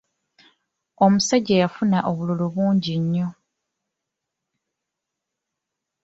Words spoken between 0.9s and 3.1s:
Omusajja yafuna obululu bungi